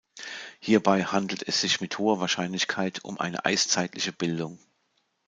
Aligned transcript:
Hierbei 0.59 1.03
handelt 1.03 1.47
es 1.47 1.61
sich 1.61 1.79
mit 1.79 1.99
hoher 1.99 2.19
Wahrscheinlichkeit 2.19 3.05
um 3.05 3.19
eine 3.19 3.45
eiszeitliche 3.45 4.11
Bildung. 4.11 4.57